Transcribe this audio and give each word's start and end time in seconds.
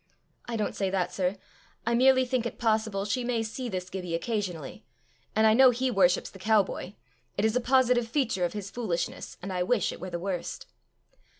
"I 0.47 0.55
don't 0.55 0.75
say 0.75 0.89
that, 0.89 1.13
sir. 1.13 1.37
I 1.85 1.93
merely 1.93 2.25
think 2.25 2.47
it 2.47 2.57
possible 2.57 3.05
she 3.05 3.23
may 3.23 3.43
see 3.43 3.69
this 3.69 3.87
Gibbie 3.87 4.15
occasionally; 4.15 4.83
and 5.35 5.45
I 5.45 5.53
know 5.53 5.69
he 5.69 5.91
worships 5.91 6.31
the 6.31 6.39
cow 6.39 6.63
boy: 6.63 6.95
it 7.37 7.45
is 7.45 7.55
a 7.55 7.61
positive 7.61 8.07
feature 8.07 8.43
of 8.43 8.53
his 8.53 8.71
foolishness, 8.71 9.37
and 9.43 9.53
I 9.53 9.61
wish 9.61 9.91
it 9.91 10.01
were 10.01 10.09
the 10.09 10.17
worst." 10.17 10.65